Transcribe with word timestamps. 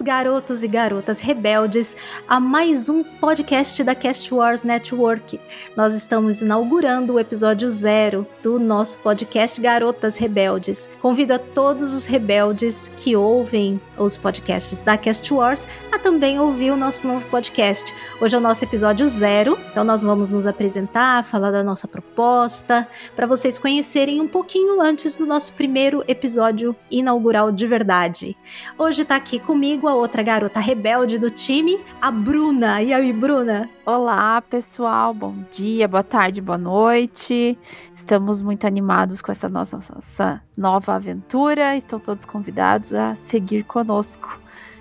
Garotos 0.00 0.62
e 0.62 0.68
garotas 0.68 1.20
rebeldes, 1.20 1.96
a 2.26 2.38
mais 2.38 2.88
um 2.88 3.02
podcast 3.02 3.82
da 3.84 3.94
Cast 3.94 4.32
Wars 4.32 4.62
Network. 4.62 5.40
Nós 5.76 5.94
estamos 5.94 6.42
inaugurando 6.42 7.14
o 7.14 7.18
episódio 7.18 7.68
zero 7.70 8.26
do 8.42 8.58
nosso 8.58 8.98
podcast 8.98 9.60
Garotas 9.60 10.16
Rebeldes. 10.16 10.88
Convido 11.00 11.34
a 11.34 11.38
todos 11.38 11.92
os 11.92 12.06
rebeldes 12.06 12.90
que 12.96 13.16
ouvem 13.16 13.80
os 13.98 14.16
podcasts 14.16 14.82
da 14.82 14.96
Cast 14.96 15.32
Wars 15.32 15.66
a 15.92 15.98
também 15.98 16.38
ouvir 16.38 16.70
o 16.70 16.76
nosso 16.76 17.06
novo 17.06 17.26
podcast. 17.28 17.92
Hoje 18.20 18.34
é 18.34 18.38
o 18.38 18.40
nosso 18.40 18.64
episódio 18.64 19.06
zero, 19.08 19.58
então 19.70 19.84
nós 19.84 20.02
vamos 20.02 20.28
nos 20.28 20.46
apresentar, 20.46 21.24
falar 21.24 21.50
da 21.50 21.62
nossa 21.62 21.88
proposta, 21.88 22.86
para 23.14 23.26
vocês 23.26 23.58
conhecerem 23.58 24.20
um 24.20 24.28
pouquinho 24.28 24.80
antes 24.80 25.16
do 25.16 25.26
nosso 25.26 25.52
primeiro 25.54 26.04
episódio 26.06 26.74
inaugural 26.90 27.52
de 27.52 27.66
verdade. 27.66 28.36
Hoje 28.78 29.04
tá 29.04 29.16
aqui 29.16 29.38
comigo 29.38 29.88
a 29.88 29.94
outra 29.94 30.22
garota 30.22 30.60
rebelde 30.60 31.18
do 31.18 31.30
time, 31.30 31.78
a 32.00 32.10
Bruna. 32.10 32.82
E 32.82 32.92
aí, 32.92 33.12
Bruna? 33.12 33.68
Olá, 33.90 34.42
pessoal. 34.42 35.14
Bom 35.14 35.34
dia, 35.50 35.88
boa 35.88 36.02
tarde, 36.02 36.42
boa 36.42 36.58
noite. 36.58 37.58
Estamos 37.94 38.42
muito 38.42 38.66
animados 38.66 39.22
com 39.22 39.32
essa 39.32 39.48
nossa, 39.48 39.78
nossa 39.94 40.42
nova 40.54 40.92
aventura. 40.92 41.74
Estão 41.74 41.98
todos 41.98 42.26
convidados 42.26 42.92
a 42.92 43.16
seguir 43.16 43.64
conosco 43.64 44.38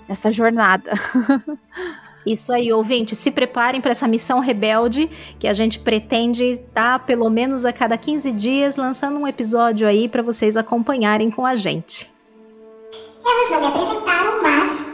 nessa 0.09 0.29
jornada. 0.29 0.91
Isso 2.27 2.51
aí, 2.51 2.73
ouvinte, 2.73 3.15
se 3.15 3.31
preparem 3.31 3.79
para 3.79 3.91
essa 3.91 4.09
missão 4.09 4.41
rebelde 4.41 5.09
que 5.39 5.47
a 5.47 5.53
gente 5.53 5.79
pretende 5.79 6.43
estar 6.43 6.99
tá, 6.99 6.99
pelo 6.99 7.29
menos 7.29 7.63
a 7.63 7.71
cada 7.71 7.97
15 7.97 8.33
dias 8.33 8.75
lançando 8.75 9.17
um 9.17 9.25
episódio 9.25 9.87
aí 9.87 10.09
para 10.09 10.21
vocês 10.21 10.57
acompanharem 10.57 11.31
com 11.31 11.45
a 11.45 11.55
gente. 11.55 12.13
Elas 13.25 13.51
não 13.51 13.61
me 13.61 13.67
apresentaram, 13.67 14.43
mas. 14.43 14.85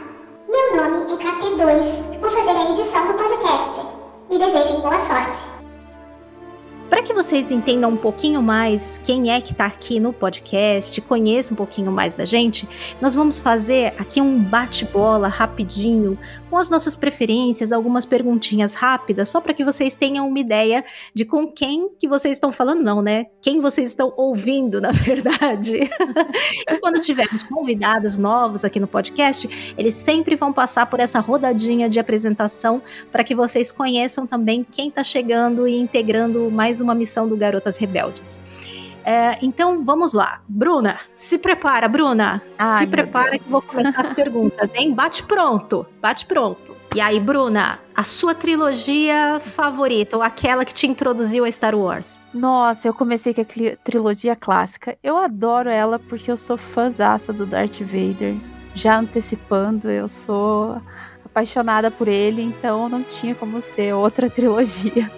Meu 0.48 0.76
nome 0.76 1.12
é 1.12 1.16
KT2. 1.16 2.20
Vou 2.20 2.30
fazer 2.30 2.50
a 2.50 2.70
edição 2.70 3.08
do 3.08 3.14
podcast. 3.14 4.03
Me 4.30 4.38
desejem 4.38 4.80
boa 4.80 4.98
sorte. 4.98 5.63
Para 6.88 7.02
que 7.02 7.12
vocês 7.12 7.50
entendam 7.50 7.90
um 7.90 7.96
pouquinho 7.96 8.42
mais 8.42 8.98
quem 8.98 9.30
é 9.30 9.40
que 9.40 9.52
está 9.52 9.66
aqui 9.66 9.98
no 9.98 10.12
podcast, 10.12 11.00
conheçam 11.00 11.54
um 11.54 11.56
pouquinho 11.56 11.90
mais 11.90 12.14
da 12.14 12.24
gente, 12.24 12.68
nós 13.00 13.14
vamos 13.14 13.40
fazer 13.40 13.94
aqui 13.98 14.20
um 14.20 14.38
bate-bola 14.38 15.28
rapidinho 15.28 16.18
com 16.50 16.58
as 16.58 16.70
nossas 16.70 16.94
preferências, 16.94 17.72
algumas 17.72 18.04
perguntinhas 18.04 18.74
rápidas, 18.74 19.28
só 19.28 19.40
para 19.40 19.52
que 19.52 19.64
vocês 19.64 19.96
tenham 19.96 20.28
uma 20.28 20.38
ideia 20.38 20.84
de 21.12 21.24
com 21.24 21.48
quem 21.48 21.88
que 21.98 22.06
vocês 22.06 22.36
estão 22.36 22.52
falando, 22.52 22.82
não, 22.82 23.02
né? 23.02 23.26
Quem 23.42 23.60
vocês 23.60 23.90
estão 23.90 24.12
ouvindo, 24.16 24.78
na 24.80 24.92
verdade. 24.92 25.80
e 26.68 26.78
quando 26.78 27.00
tivermos 27.00 27.42
convidados 27.42 28.16
novos 28.16 28.64
aqui 28.64 28.78
no 28.78 28.86
podcast, 28.86 29.74
eles 29.76 29.94
sempre 29.94 30.36
vão 30.36 30.52
passar 30.52 30.86
por 30.86 31.00
essa 31.00 31.18
rodadinha 31.18 31.88
de 31.88 31.98
apresentação 31.98 32.80
para 33.10 33.24
que 33.24 33.34
vocês 33.34 33.72
conheçam 33.72 34.26
também 34.26 34.64
quem 34.70 34.88
está 34.88 35.02
chegando 35.02 35.66
e 35.66 35.76
integrando 35.76 36.50
mais 36.50 36.73
uma 36.80 36.94
missão 36.94 37.28
do 37.28 37.36
Garotas 37.36 37.76
Rebeldes. 37.76 38.40
É, 39.04 39.38
então 39.42 39.84
vamos 39.84 40.14
lá. 40.14 40.40
Bruna, 40.48 40.98
se 41.14 41.36
prepara, 41.36 41.86
Bruna. 41.88 42.42
Ai, 42.58 42.78
se 42.78 42.86
prepara 42.86 43.38
que 43.38 43.48
vou 43.48 43.60
começar 43.60 44.00
as 44.00 44.10
perguntas, 44.14 44.72
hein? 44.74 44.94
Bate 44.94 45.22
pronto, 45.22 45.86
bate 46.00 46.24
pronto. 46.24 46.74
E 46.94 47.00
aí, 47.00 47.20
Bruna, 47.20 47.80
a 47.94 48.04
sua 48.04 48.34
trilogia 48.34 49.40
favorita, 49.40 50.16
ou 50.16 50.22
aquela 50.22 50.64
que 50.64 50.72
te 50.72 50.86
introduziu 50.86 51.44
a 51.44 51.50
Star 51.50 51.74
Wars? 51.74 52.20
Nossa, 52.32 52.88
eu 52.88 52.94
comecei 52.94 53.34
com 53.34 53.40
a 53.40 53.76
trilogia 53.82 54.36
clássica. 54.36 54.96
Eu 55.02 55.16
adoro 55.16 55.68
ela 55.68 55.98
porque 55.98 56.30
eu 56.30 56.36
sou 56.36 56.56
fãzaça 56.56 57.32
do 57.32 57.44
Darth 57.44 57.80
Vader. 57.80 58.36
Já 58.76 58.98
antecipando, 58.98 59.90
eu 59.90 60.08
sou 60.08 60.80
apaixonada 61.34 61.90
por 61.90 62.06
ele, 62.06 62.40
então 62.40 62.88
não 62.88 63.02
tinha 63.02 63.34
como 63.34 63.60
ser 63.60 63.92
outra 63.92 64.30
trilogia. 64.30 65.10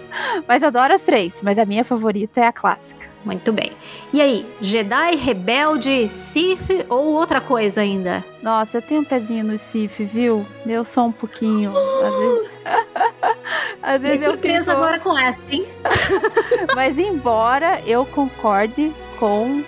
Mas 0.47 0.63
adoro 0.63 0.93
as 0.93 1.01
três, 1.01 1.39
mas 1.43 1.59
a 1.59 1.65
minha 1.65 1.83
favorita 1.83 2.41
é 2.41 2.47
a 2.47 2.51
clássica. 2.51 3.05
Muito 3.23 3.51
bem. 3.51 3.71
E 4.13 4.21
aí, 4.21 4.45
Jedi, 4.61 5.15
Rebelde, 5.17 6.09
Sith 6.09 6.85
ou 6.87 7.13
outra 7.13 7.41
coisa 7.41 7.81
ainda? 7.81 8.23
Nossa, 8.41 8.77
eu 8.77 8.81
tenho 8.81 9.01
um 9.01 9.03
pezinho 9.03 9.43
no 9.43 9.57
Sith, 9.57 9.99
viu? 9.99 10.45
Eu 10.65 10.85
sou 10.85 11.07
um 11.07 11.11
pouquinho. 11.11 11.73
Às 11.77 12.15
vezes. 12.15 12.49
às 13.83 14.01
vezes 14.01 14.25
eu 14.25 14.31
surpresa 14.31 14.71
fico... 14.71 14.81
agora 14.81 14.99
com 14.99 15.17
essa, 15.17 15.41
hein? 15.51 15.67
Mas 16.73 16.97
embora 16.97 17.81
eu 17.85 18.05
concorde 18.05 18.93
com 19.19 19.61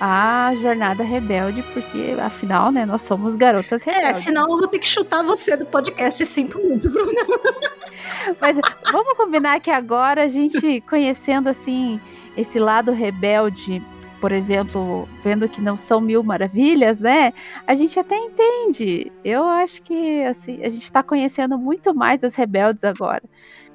a 0.00 0.52
jornada 0.60 1.02
rebelde, 1.02 1.62
porque 1.72 2.14
afinal, 2.20 2.70
né, 2.70 2.84
nós 2.84 3.02
somos 3.02 3.34
garotas 3.36 3.86
é, 3.86 3.90
rebeldes. 3.90 4.18
É, 4.18 4.22
senão 4.22 4.42
eu 4.50 4.58
vou 4.58 4.68
ter 4.68 4.78
que 4.78 4.86
chutar 4.86 5.22
você 5.22 5.56
do 5.56 5.66
podcast. 5.66 6.24
Sinto 6.26 6.58
muito, 6.58 6.90
Bruna. 6.90 7.12
Mas 8.40 8.58
vamos 8.92 9.14
combinar 9.14 9.60
que 9.60 9.70
agora 9.70 10.24
a 10.24 10.28
gente 10.28 10.80
conhecendo 10.82 11.48
assim 11.48 12.00
esse 12.36 12.58
lado 12.58 12.92
rebelde, 12.92 13.82
por 14.20 14.32
exemplo, 14.32 15.08
vendo 15.22 15.48
que 15.48 15.60
não 15.60 15.76
são 15.76 16.00
mil 16.00 16.22
maravilhas, 16.22 17.00
né? 17.00 17.32
A 17.66 17.74
gente 17.74 17.98
até 17.98 18.16
entende. 18.16 19.12
Eu 19.24 19.44
acho 19.44 19.82
que 19.82 20.22
assim, 20.24 20.62
a 20.62 20.68
gente 20.68 20.84
está 20.84 21.02
conhecendo 21.02 21.58
muito 21.58 21.94
mais 21.94 22.22
os 22.22 22.34
rebeldes 22.34 22.84
agora. 22.84 23.22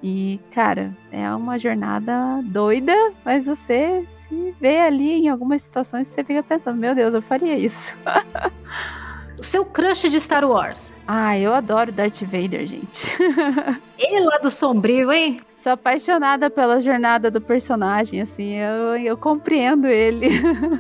E, 0.04 0.40
cara, 0.52 0.98
é 1.12 1.30
uma 1.32 1.60
jornada 1.60 2.42
doida, 2.44 2.96
mas 3.24 3.46
você 3.46 4.04
se 4.08 4.56
vê 4.60 4.80
ali 4.80 5.12
em 5.12 5.30
algumas 5.30 5.62
situações 5.62 6.08
você 6.08 6.24
fica 6.24 6.42
pensando, 6.42 6.78
meu 6.78 6.96
Deus, 6.96 7.14
eu 7.14 7.22
faria 7.22 7.56
isso. 7.56 7.96
o 9.38 9.44
seu 9.44 9.64
crush 9.64 10.10
de 10.10 10.20
Star 10.20 10.44
Wars? 10.44 10.94
Ah, 11.08 11.38
eu 11.38 11.54
adoro 11.54 11.92
Darth 11.92 12.22
Vader, 12.24 12.66
gente. 12.66 13.08
Ele 13.98 14.26
lá 14.26 14.40
do 14.40 14.50
sombrio, 14.50 15.12
hein? 15.12 15.40
Sou 15.62 15.74
apaixonada 15.74 16.50
pela 16.50 16.82
jornada 16.82 17.30
do 17.30 17.40
personagem, 17.40 18.20
assim, 18.20 18.56
eu, 18.56 18.98
eu 18.98 19.16
compreendo 19.16 19.86
ele. 19.86 20.28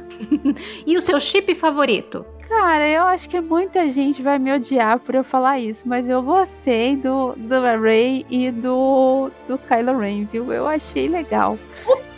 e 0.87 0.97
o 0.97 1.01
seu 1.01 1.19
chip 1.19 1.53
favorito? 1.53 2.25
Cara, 2.49 2.89
eu 2.89 3.03
acho 3.03 3.29
que 3.29 3.39
muita 3.39 3.87
gente 3.91 4.23
vai 4.23 4.39
me 4.39 4.51
odiar 4.51 4.97
por 4.97 5.13
eu 5.13 5.23
falar 5.23 5.59
isso, 5.59 5.87
mas 5.87 6.09
eu 6.09 6.23
gostei 6.23 6.95
do, 6.95 7.33
do 7.37 7.61
Ray 7.61 8.25
e 8.27 8.49
do, 8.49 9.29
do 9.47 9.55
Kylo 9.59 9.99
Ren, 9.99 10.25
viu? 10.25 10.51
Eu 10.51 10.67
achei 10.67 11.07
legal. 11.07 11.59
Muita, 11.85 12.10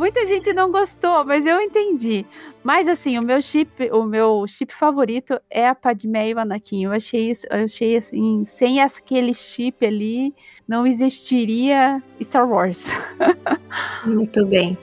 muita 0.00 0.24
gente 0.24 0.50
não 0.54 0.72
gostou, 0.72 1.26
mas 1.26 1.44
eu 1.44 1.60
entendi. 1.60 2.24
Mas 2.64 2.88
assim, 2.88 3.18
o 3.18 3.22
meu 3.22 3.42
chip, 3.42 3.90
o 3.92 4.02
meu 4.02 4.46
chip 4.48 4.74
favorito 4.74 5.38
é 5.50 5.68
a 5.68 5.74
Padmé 5.74 6.30
e 6.30 6.34
o 6.34 6.38
Anakin. 6.38 6.84
Eu 6.84 6.92
achei 6.92 7.30
isso, 7.30 7.46
eu 7.50 7.64
achei 7.64 7.98
assim, 7.98 8.42
sem 8.46 8.80
aquele 8.80 9.34
chip 9.34 9.84
ali, 9.84 10.34
não 10.66 10.86
existiria 10.86 12.02
Star 12.22 12.48
Wars. 12.48 12.80
muito 14.06 14.46
bem. 14.46 14.78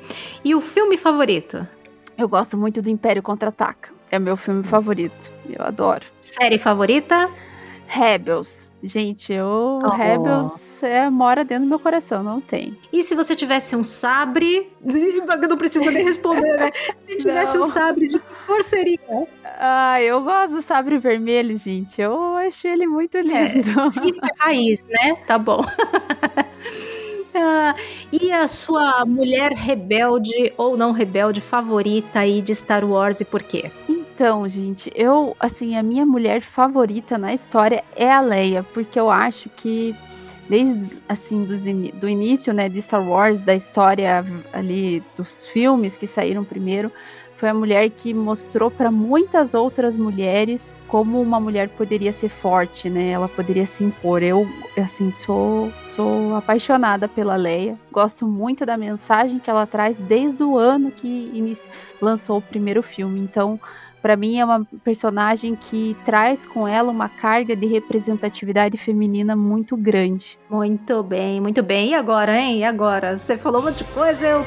E 0.45 0.53
o 0.53 0.61
filme 0.61 0.97
favorito? 0.97 1.65
Eu 2.15 2.29
gosto 2.29 2.55
muito 2.55 2.79
do 2.79 2.89
Império 2.89 3.23
Contra-Ataca. 3.23 3.89
É 4.11 4.19
meu 4.19 4.37
filme 4.37 4.63
favorito. 4.63 5.31
Eu 5.49 5.65
adoro. 5.65 6.05
Série 6.21 6.59
favorita? 6.59 7.27
Rebels. 7.87 8.69
Gente, 8.83 9.33
o 9.33 9.81
oh. 9.83 9.89
Rebels 9.89 10.83
é, 10.83 11.09
mora 11.09 11.43
dentro 11.43 11.63
do 11.63 11.69
meu 11.69 11.79
coração, 11.79 12.21
não 12.21 12.39
tem. 12.39 12.77
E 12.91 13.01
se 13.01 13.15
você 13.15 13.35
tivesse 13.35 13.75
um 13.75 13.83
sabre. 13.83 14.71
Não 15.49 15.57
precisa 15.57 15.89
nem 15.89 16.03
responder, 16.03 16.57
né? 16.57 16.71
Se 17.01 17.17
tivesse 17.17 17.57
não. 17.57 17.67
um 17.67 17.71
sabre, 17.71 18.07
de 18.07 18.19
que 18.19 18.25
cor 18.45 18.61
seria? 18.61 18.99
Ah, 19.59 20.01
eu 20.01 20.21
gosto 20.21 20.55
do 20.55 20.61
sabre 20.61 20.97
vermelho, 20.97 21.57
gente. 21.57 22.01
Eu 22.01 22.35
acho 22.35 22.67
ele 22.67 22.85
muito 22.85 23.17
lindo. 23.17 23.37
É, 23.87 23.89
cifra 23.89 24.29
raiz, 24.37 24.83
né? 24.83 25.15
Tá 25.25 25.37
bom. 25.37 25.63
ah, 27.33 27.75
e 28.11 28.31
a 28.31 28.47
sua 28.47 29.05
mulher 29.05 29.53
rebelde 29.53 30.53
ou 30.57 30.75
não 30.75 30.91
rebelde 30.91 31.39
favorita 31.39 32.19
aí 32.19 32.41
de 32.41 32.53
Star 32.53 32.83
Wars 32.85 33.21
e 33.21 33.25
por 33.25 33.41
quê? 33.41 33.71
Então, 34.17 34.49
gente, 34.49 34.91
eu, 34.95 35.37
assim, 35.39 35.75
a 35.75 35.83
minha 35.83 36.03
mulher 36.03 36.41
favorita 36.41 37.19
na 37.19 37.35
história 37.35 37.83
é 37.95 38.11
a 38.11 38.19
Leia, 38.19 38.63
porque 38.73 38.99
eu 38.99 39.11
acho 39.11 39.47
que 39.47 39.95
desde 40.49 40.97
assim 41.07 41.43
do 41.93 42.09
início, 42.09 42.51
né, 42.51 42.67
de 42.67 42.81
Star 42.81 43.07
Wars, 43.07 43.43
da 43.43 43.53
história 43.53 44.25
ali 44.51 45.03
dos 45.15 45.45
filmes 45.45 45.95
que 45.95 46.07
saíram 46.07 46.43
primeiro, 46.43 46.91
foi 47.35 47.49
a 47.49 47.53
mulher 47.53 47.87
que 47.91 48.11
mostrou 48.11 48.71
para 48.71 48.89
muitas 48.89 49.53
outras 49.53 49.95
mulheres 49.95 50.75
como 50.87 51.21
uma 51.21 51.39
mulher 51.39 51.69
poderia 51.69 52.11
ser 52.11 52.29
forte, 52.29 52.89
né? 52.89 53.09
Ela 53.09 53.29
poderia 53.29 53.67
se 53.67 53.83
impor. 53.83 54.23
Eu, 54.23 54.47
assim, 54.75 55.11
sou 55.11 55.71
sou 55.83 56.35
apaixonada 56.35 57.07
pela 57.07 57.35
Leia. 57.35 57.77
Gosto 57.91 58.25
muito 58.25 58.65
da 58.65 58.75
mensagem 58.75 59.37
que 59.37 59.47
ela 59.47 59.67
traz 59.67 59.99
desde 59.99 60.41
o 60.41 60.57
ano 60.57 60.89
que 60.89 61.55
lançou 62.01 62.39
o 62.39 62.41
primeiro 62.41 62.81
filme. 62.81 63.19
Então, 63.19 63.59
para 64.01 64.15
mim 64.15 64.37
é 64.37 64.45
uma 64.45 64.65
personagem 64.83 65.55
que 65.55 65.95
traz 66.05 66.45
com 66.45 66.67
ela 66.67 66.91
uma 66.91 67.09
carga 67.09 67.55
de 67.55 67.65
representatividade 67.65 68.77
feminina 68.77 69.35
muito 69.35 69.75
grande. 69.75 70.37
Muito 70.49 71.01
bem, 71.03 71.41
muito 71.41 71.63
bem. 71.63 71.89
E 71.89 71.93
agora, 71.93 72.37
hein? 72.37 72.59
E 72.59 72.63
agora? 72.63 73.17
Você 73.17 73.37
falou 73.37 73.61
um 73.61 73.65
monte 73.65 73.79
de 73.79 73.83
coisa, 73.85 74.25
eu. 74.25 74.45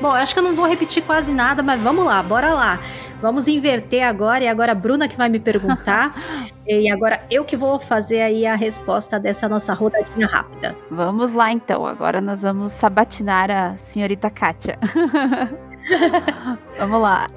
Bom, 0.00 0.10
acho 0.10 0.34
que 0.34 0.40
eu 0.40 0.44
não 0.44 0.54
vou 0.54 0.66
repetir 0.66 1.02
quase 1.02 1.32
nada, 1.32 1.62
mas 1.62 1.80
vamos 1.80 2.04
lá, 2.04 2.22
bora 2.22 2.52
lá. 2.52 2.80
Vamos 3.20 3.48
inverter 3.48 4.06
agora, 4.06 4.44
e 4.44 4.48
agora 4.48 4.72
a 4.72 4.74
Bruna 4.74 5.08
que 5.08 5.16
vai 5.16 5.28
me 5.28 5.40
perguntar. 5.40 6.14
e 6.66 6.90
agora 6.90 7.20
eu 7.30 7.44
que 7.44 7.56
vou 7.56 7.80
fazer 7.80 8.20
aí 8.20 8.46
a 8.46 8.54
resposta 8.54 9.18
dessa 9.18 9.48
nossa 9.48 9.74
rodadinha 9.74 10.26
rápida. 10.26 10.76
Vamos 10.90 11.34
lá 11.34 11.50
então, 11.50 11.84
agora 11.84 12.20
nós 12.20 12.42
vamos 12.42 12.72
sabatinar 12.72 13.50
a 13.50 13.76
senhorita 13.76 14.30
Kátia. 14.30 14.78
vamos 16.78 17.00
lá. 17.00 17.30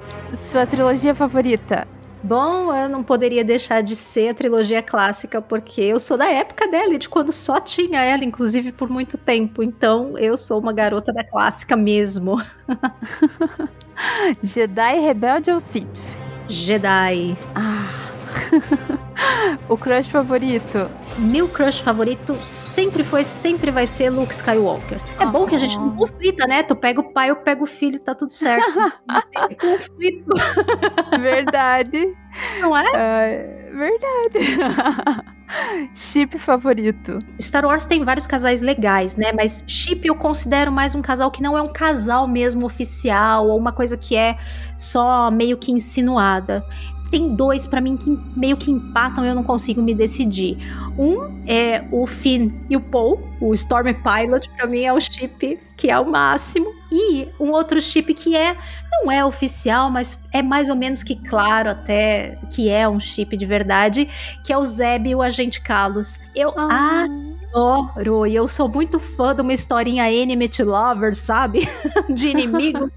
Sua 0.50 0.66
trilogia 0.66 1.14
favorita? 1.14 1.86
Bom, 2.22 2.72
eu 2.72 2.88
não 2.88 3.02
poderia 3.02 3.42
deixar 3.42 3.82
de 3.82 3.96
ser 3.96 4.28
a 4.28 4.34
trilogia 4.34 4.80
clássica, 4.80 5.42
porque 5.42 5.80
eu 5.80 5.98
sou 5.98 6.16
da 6.16 6.30
época 6.30 6.68
dela, 6.68 6.96
de 6.96 7.08
quando 7.08 7.32
só 7.32 7.58
tinha 7.58 8.00
ela, 8.00 8.24
inclusive 8.24 8.70
por 8.70 8.88
muito 8.88 9.18
tempo. 9.18 9.60
Então, 9.60 10.16
eu 10.16 10.36
sou 10.36 10.60
uma 10.60 10.72
garota 10.72 11.12
da 11.12 11.24
clássica 11.24 11.74
mesmo. 11.76 12.40
Jedi 14.40 15.00
Rebelde 15.00 15.50
ou 15.50 15.58
Sith? 15.58 15.88
Jedi. 16.48 17.36
Ah. 17.56 18.98
o 19.68 19.76
crush 19.76 20.08
favorito? 20.08 20.90
Meu 21.18 21.48
crush 21.48 21.80
favorito 21.80 22.36
sempre 22.42 23.04
foi, 23.04 23.24
sempre 23.24 23.70
vai 23.70 23.86
ser 23.86 24.10
Luke 24.10 24.32
Skywalker. 24.32 24.98
É 25.18 25.26
bom 25.26 25.46
que 25.46 25.54
a 25.54 25.58
gente 25.58 25.76
não 25.76 25.88
ah. 25.88 25.96
conflita, 25.96 26.46
né? 26.46 26.62
Tu 26.62 26.74
pega 26.76 27.00
o 27.00 27.12
pai, 27.12 27.30
eu 27.30 27.36
pego 27.36 27.64
o 27.64 27.66
filho, 27.66 27.98
tá 28.00 28.14
tudo 28.14 28.30
certo. 28.30 28.78
não 28.78 29.22
tem 29.48 29.56
conflito. 29.56 30.30
Verdade. 31.20 32.16
Não 32.60 32.76
é? 32.76 32.86
é 32.94 33.70
verdade. 33.72 34.38
chip 35.94 36.38
favorito? 36.38 37.18
Star 37.40 37.64
Wars 37.64 37.86
tem 37.86 38.02
vários 38.04 38.26
casais 38.26 38.62
legais, 38.62 39.16
né? 39.16 39.32
Mas 39.32 39.64
chip 39.66 40.06
eu 40.06 40.14
considero 40.14 40.72
mais 40.72 40.94
um 40.94 41.02
casal 41.02 41.30
que 41.30 41.42
não 41.42 41.56
é 41.56 41.62
um 41.62 41.72
casal 41.72 42.26
mesmo 42.26 42.64
oficial, 42.64 43.48
ou 43.48 43.58
uma 43.58 43.72
coisa 43.72 43.96
que 43.96 44.16
é 44.16 44.38
só 44.76 45.30
meio 45.30 45.56
que 45.56 45.72
insinuada 45.72 46.64
tem 47.12 47.34
dois 47.34 47.66
para 47.66 47.78
mim 47.78 47.94
que 47.94 48.18
meio 48.34 48.56
que 48.56 48.70
empatam 48.70 49.22
e 49.22 49.28
eu 49.28 49.34
não 49.34 49.44
consigo 49.44 49.82
me 49.82 49.94
decidir. 49.94 50.56
Um 50.98 51.44
é 51.46 51.84
o 51.92 52.06
Finn 52.06 52.50
e 52.70 52.76
o 52.76 52.80
Paul, 52.80 53.20
o 53.38 53.52
Storm 53.52 53.88
Pilot, 53.92 54.48
para 54.56 54.66
mim 54.66 54.80
é 54.80 54.92
o 54.94 54.98
chip 54.98 55.60
que 55.76 55.90
é 55.90 55.98
o 55.98 56.10
máximo. 56.10 56.72
E 56.90 57.28
um 57.38 57.50
outro 57.50 57.82
chip 57.82 58.14
que 58.14 58.34
é 58.34 58.56
não 58.90 59.12
é 59.12 59.22
oficial, 59.22 59.90
mas 59.90 60.22
é 60.32 60.40
mais 60.40 60.70
ou 60.70 60.76
menos 60.76 61.02
que 61.02 61.14
claro 61.16 61.68
até 61.68 62.38
que 62.50 62.70
é 62.70 62.88
um 62.88 62.98
chip 62.98 63.36
de 63.36 63.44
verdade, 63.44 64.08
que 64.42 64.50
é 64.50 64.56
o 64.56 64.64
Zeb 64.64 65.08
e 65.08 65.14
o 65.14 65.20
Agente 65.20 65.60
Kalos. 65.60 66.18
Eu 66.34 66.54
ah. 66.56 67.06
adoro, 67.50 68.26
e 68.26 68.34
eu 68.34 68.48
sou 68.48 68.70
muito 68.70 68.98
fã 68.98 69.34
de 69.34 69.42
uma 69.42 69.52
historinha 69.52 70.10
Enemy 70.10 70.48
Lovers, 70.60 71.18
sabe? 71.18 71.68
de 72.08 72.28
inimigos 72.28 72.90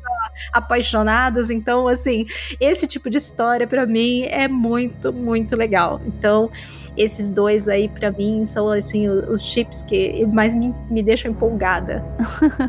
apaixonados. 0.51 1.49
Então, 1.49 1.87
assim, 1.87 2.25
esse 2.59 2.87
tipo 2.87 3.09
de 3.09 3.17
história 3.17 3.67
para 3.67 3.85
mim 3.85 4.23
é 4.23 4.47
muito, 4.47 5.11
muito 5.11 5.55
legal. 5.55 6.01
Então, 6.05 6.49
esses 6.97 7.29
dois 7.29 7.67
aí 7.67 7.89
para 7.89 8.11
mim 8.11 8.45
são 8.45 8.69
assim 8.69 9.07
os 9.07 9.43
chips 9.43 9.81
que 9.81 10.25
mais 10.27 10.55
me, 10.55 10.73
me 10.89 11.03
deixam 11.03 11.31
empolgada. 11.31 12.03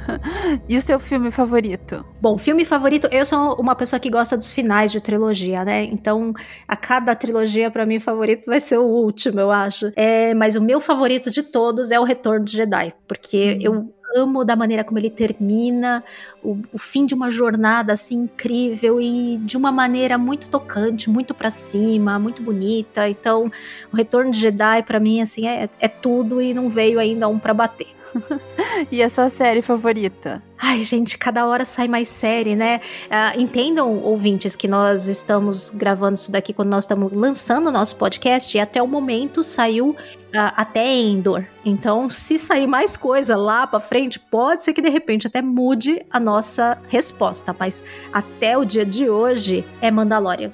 e 0.68 0.76
o 0.76 0.82
seu 0.82 0.98
filme 0.98 1.30
favorito? 1.30 2.04
Bom, 2.20 2.36
filme 2.36 2.64
favorito, 2.64 3.08
eu 3.12 3.24
sou 3.24 3.54
uma 3.54 3.74
pessoa 3.74 4.00
que 4.00 4.10
gosta 4.10 4.36
dos 4.36 4.52
finais 4.52 4.90
de 4.90 5.00
trilogia, 5.00 5.64
né? 5.64 5.84
Então, 5.84 6.32
a 6.66 6.76
cada 6.76 7.14
trilogia 7.14 7.70
para 7.70 7.86
mim 7.86 8.00
favorito 8.00 8.46
vai 8.46 8.60
ser 8.60 8.78
o 8.78 8.84
último, 8.84 9.40
eu 9.40 9.50
acho. 9.50 9.92
É, 9.94 10.34
mas 10.34 10.56
o 10.56 10.60
meu 10.60 10.80
favorito 10.80 11.30
de 11.30 11.42
todos 11.42 11.90
é 11.90 12.00
o 12.00 12.04
Retorno 12.04 12.44
de 12.44 12.52
Jedi, 12.52 12.92
porque 13.06 13.54
hum. 13.54 13.62
eu 13.62 13.95
amo 14.14 14.44
da 14.44 14.54
maneira 14.54 14.84
como 14.84 14.98
ele 14.98 15.10
termina, 15.10 16.04
o, 16.42 16.58
o, 16.72 16.78
fim 16.78 17.06
de 17.06 17.14
uma 17.14 17.30
jornada 17.30 17.92
assim 17.92 18.22
incrível 18.22 19.00
e 19.00 19.38
de 19.38 19.56
uma 19.56 19.72
maneira 19.72 20.18
muito 20.18 20.48
tocante, 20.48 21.10
muito 21.10 21.34
para 21.34 21.50
cima, 21.50 22.18
muito 22.18 22.42
bonita. 22.42 23.08
Então, 23.08 23.50
o 23.92 23.96
Retorno 23.96 24.30
de 24.30 24.40
Jedi 24.40 24.82
para 24.82 25.00
mim 25.00 25.20
assim 25.20 25.46
é, 25.46 25.68
é 25.80 25.88
tudo 25.88 26.40
e 26.40 26.54
não 26.54 26.68
veio 26.68 26.98
ainda 26.98 27.28
um 27.28 27.38
para 27.38 27.54
bater. 27.54 27.95
e 28.90 29.02
a 29.02 29.08
sua 29.08 29.30
série 29.30 29.62
favorita? 29.62 30.42
Ai, 30.58 30.82
gente, 30.82 31.18
cada 31.18 31.46
hora 31.46 31.64
sai 31.64 31.86
mais 31.86 32.08
série, 32.08 32.56
né? 32.56 32.80
Uh, 33.06 33.40
entendam, 33.40 33.98
ouvintes, 34.02 34.56
que 34.56 34.66
nós 34.66 35.06
estamos 35.06 35.70
gravando 35.70 36.14
isso 36.14 36.32
daqui 36.32 36.52
quando 36.52 36.70
nós 36.70 36.84
estamos 36.84 37.12
lançando 37.12 37.66
o 37.68 37.72
nosso 37.72 37.96
podcast 37.96 38.56
e 38.56 38.60
até 38.60 38.82
o 38.82 38.86
momento 38.86 39.42
saiu 39.42 39.90
uh, 39.90 39.96
até 40.32 40.86
Endor. 40.86 41.44
Então, 41.64 42.08
se 42.08 42.38
sair 42.38 42.66
mais 42.66 42.96
coisa 42.96 43.36
lá 43.36 43.66
pra 43.66 43.80
frente, 43.80 44.18
pode 44.18 44.62
ser 44.62 44.72
que 44.72 44.80
de 44.80 44.88
repente 44.88 45.26
até 45.26 45.42
mude 45.42 46.04
a 46.10 46.18
nossa 46.18 46.78
resposta. 46.88 47.54
Mas 47.58 47.82
até 48.12 48.56
o 48.56 48.64
dia 48.64 48.84
de 48.84 49.10
hoje 49.10 49.64
é 49.80 49.90
Mandalorian. 49.90 50.52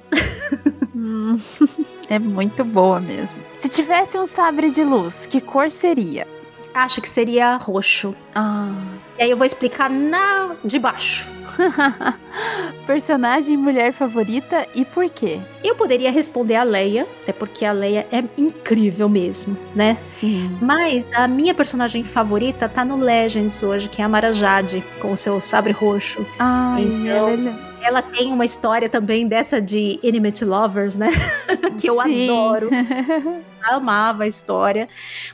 hum, 0.94 1.36
é 2.10 2.18
muito 2.18 2.64
boa 2.64 3.00
mesmo. 3.00 3.38
Se 3.56 3.68
tivesse 3.68 4.18
um 4.18 4.26
sabre 4.26 4.70
de 4.70 4.82
luz, 4.82 5.26
que 5.26 5.40
cor 5.40 5.70
seria? 5.70 6.26
Acha 6.74 7.00
que 7.00 7.08
seria 7.08 7.56
roxo. 7.56 8.14
Ah. 8.34 8.72
E 9.18 9.22
aí 9.22 9.30
eu 9.30 9.36
vou 9.36 9.46
explicar 9.46 9.90
na 9.90 10.56
de 10.64 10.78
baixo. 10.78 11.30
Personagem 12.86 13.56
mulher 13.56 13.92
favorita 13.92 14.66
e 14.74 14.84
por 14.84 15.08
quê? 15.10 15.40
Eu 15.62 15.74
poderia 15.74 16.10
responder 16.10 16.56
a 16.56 16.62
Leia, 16.62 17.06
até 17.22 17.32
porque 17.32 17.64
a 17.64 17.72
Leia 17.72 18.06
é 18.10 18.24
incrível 18.36 19.08
mesmo, 19.08 19.56
né? 19.74 19.94
Sim. 19.94 20.56
Mas 20.60 21.12
a 21.12 21.28
minha 21.28 21.54
personagem 21.54 22.04
favorita 22.04 22.68
tá 22.68 22.84
no 22.84 22.96
Legends 22.96 23.62
hoje, 23.62 23.88
que 23.88 24.00
é 24.00 24.04
a 24.04 24.08
Mara 24.08 24.32
Jade, 24.32 24.82
com 25.00 25.12
o 25.12 25.16
seu 25.16 25.40
sabre 25.40 25.72
roxo. 25.72 26.26
Ai, 26.38 26.82
então, 26.82 27.28
ela 27.28 27.72
ela 27.82 28.00
tem 28.00 28.32
uma 28.32 28.44
história 28.44 28.88
também 28.88 29.26
dessa 29.26 29.60
de 29.60 29.98
Enemy 30.02 30.32
Lovers, 30.42 30.96
né? 30.96 31.08
que 31.78 31.88
eu 31.88 32.00
Sim. 32.02 32.30
adoro. 32.30 32.70
amava 33.64 34.24
a 34.24 34.26
história. 34.26 34.88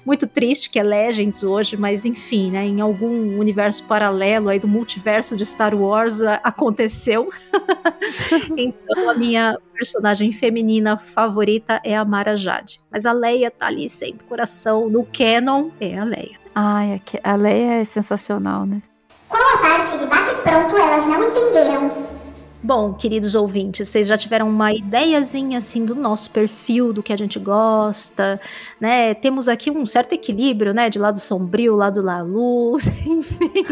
Muito 0.04 0.26
triste 0.26 0.70
que 0.70 0.78
é 0.78 0.82
Legends 0.82 1.42
hoje, 1.42 1.76
mas 1.76 2.04
enfim, 2.04 2.50
né? 2.50 2.64
Em 2.64 2.80
algum 2.80 3.38
universo 3.38 3.84
paralelo 3.84 4.48
aí 4.48 4.58
do 4.58 4.68
multiverso 4.68 5.36
de 5.36 5.44
Star 5.44 5.74
Wars 5.74 6.20
aconteceu. 6.42 7.30
então 8.56 9.10
a 9.10 9.14
minha 9.14 9.58
personagem 9.74 10.32
feminina 10.32 10.98
favorita 10.98 11.80
é 11.84 11.96
a 11.96 12.04
Mara 12.04 12.36
Jade. 12.36 12.80
Mas 12.90 13.06
a 13.06 13.12
Leia 13.12 13.50
tá 13.50 13.66
ali 13.66 13.88
sempre, 13.88 14.26
coração 14.26 14.88
no 14.88 15.04
canon 15.04 15.70
é 15.80 15.98
a 15.98 16.04
Leia. 16.04 16.38
Ai, 16.54 17.00
a 17.22 17.34
Leia 17.36 17.80
é 17.80 17.84
sensacional, 17.84 18.66
né? 18.66 18.82
Qual 19.28 19.54
a 19.54 19.58
parte 19.58 19.98
de 19.98 20.06
bate-pronto 20.06 20.76
elas 20.76 21.06
não 21.06 21.22
entenderam? 21.22 22.07
Bom, 22.60 22.92
queridos 22.92 23.36
ouvintes, 23.36 23.88
vocês 23.88 24.08
já 24.08 24.18
tiveram 24.18 24.48
uma 24.48 24.72
ideiazinha 24.72 25.58
assim 25.58 25.84
do 25.84 25.94
nosso 25.94 26.28
perfil, 26.30 26.92
do 26.92 27.04
que 27.04 27.12
a 27.12 27.16
gente 27.16 27.38
gosta, 27.38 28.40
né? 28.80 29.14
Temos 29.14 29.48
aqui 29.48 29.70
um 29.70 29.86
certo 29.86 30.14
equilíbrio, 30.14 30.74
né? 30.74 30.90
De 30.90 30.98
lado 30.98 31.20
sombrio, 31.20 31.76
lado 31.76 32.02
da 32.02 32.20
luz, 32.20 32.88
enfim. 33.06 33.64